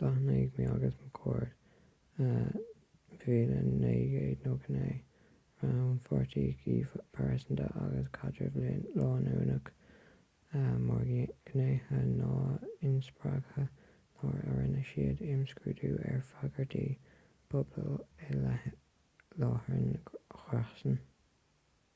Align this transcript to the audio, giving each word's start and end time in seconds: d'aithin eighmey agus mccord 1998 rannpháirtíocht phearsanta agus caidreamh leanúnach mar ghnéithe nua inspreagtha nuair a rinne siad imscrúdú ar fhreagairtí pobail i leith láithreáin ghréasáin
d'aithin 0.00 0.26
eighmey 0.32 0.66
agus 0.72 0.98
mccord 1.04 2.26
1998 2.26 4.44
rannpháirtíocht 5.62 7.00
phearsanta 7.18 7.64
agus 7.86 8.06
caidreamh 8.20 8.84
leanúnach 9.00 9.72
mar 10.90 11.02
ghnéithe 11.50 12.04
nua 12.12 12.54
inspreagtha 12.92 13.66
nuair 13.66 14.48
a 14.48 14.48
rinne 14.62 14.86
siad 14.94 15.26
imscrúdú 15.36 15.92
ar 16.12 16.18
fhreagairtí 16.36 16.86
pobail 17.56 17.92
i 18.30 18.32
leith 18.40 18.80
láithreáin 19.44 19.94
ghréasáin 20.40 21.00